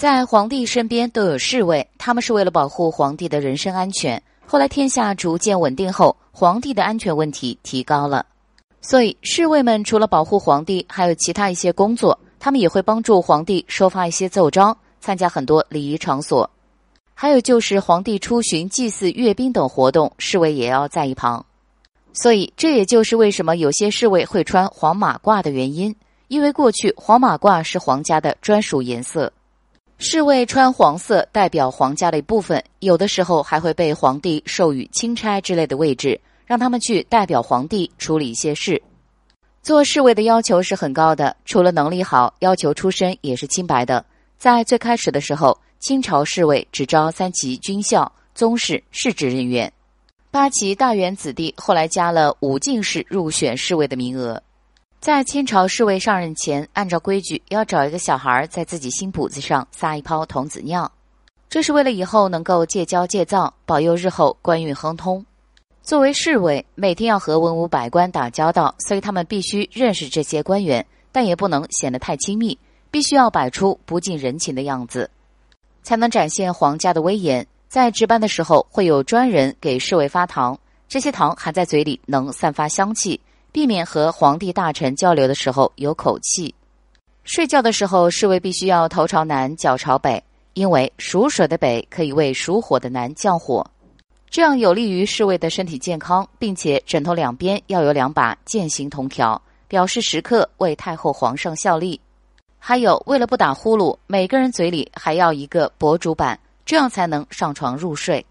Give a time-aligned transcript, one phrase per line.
[0.00, 4.22] 在皇帝身边都有侍卫，他们是为了保护皇帝的人身安全。
[4.46, 8.24] 后来天下逐渐稳定后，皇帝的安全问题提高了，
[8.80, 16.48] 所以侍卫们除了保护皇帝，还有其他一些工作，他们也会帮助皇帝收发一些奏章，参加很多礼仪场所。
[17.12, 21.44] 还有就是皇帝出巡、祭祀、阅兵等活动，侍卫也要在一旁。
[22.14, 25.94] 所以这也就是为什么有些侍卫会穿黄马褂的原因，
[26.28, 29.30] 因为过去黄马褂是皇家的专属颜色。
[30.02, 38.82] 侍卫穿黄色代表皇家的一部分，有的时候还会被皇帝授予钦差之类的位置，让他们去代表皇帝处理一些事。
[39.62, 44.02] 做侍卫的要求是很高的，除了能力好，要求出身也是清白的。
[44.38, 49.70] 在最开始的时候，清朝侍卫只招三级军校、宗室、世职人员，
[50.30, 54.42] 八旗大员子弟后来加了武进士入选侍卫的名额。
[55.00, 60.92] 在清朝侍卫上任前，按照规矩要找一个小孩在自己新褓子上撒一泡童子尿，
[61.48, 65.24] 这是为了以后能够戒骄戒躁，保佑日后官运亨通。
[65.80, 72.58] 作为侍卫，每天要和文武百官打交道，所以他们必须认识这些官员，但也不能显得太亲密，
[72.90, 75.10] 必须要摆出不近人情的样子，
[75.82, 77.46] 才能展现皇家的威严。
[77.68, 80.58] 在值班的时候，会有专人给侍卫发糖，
[80.90, 83.18] 这些糖含在嘴里能散发香气。
[83.52, 86.54] 避免和皇帝大臣交流的时候有口气。
[87.24, 90.22] 睡觉的时候，侍卫必须要头朝南，脚朝北，
[90.54, 93.64] 因为属水的北可以为属火的南降火，
[94.28, 102.00] 这样有利于侍卫的身体健康，并且枕头两边要有两把剑形铜条，表示时刻为太后皇上效力。
[102.58, 108.24] 还有，为了不打呼噜，每个人嘴里还要一个薄竹板，这样才能上床入睡。